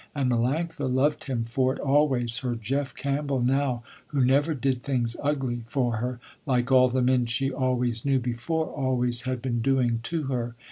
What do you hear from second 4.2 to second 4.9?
never did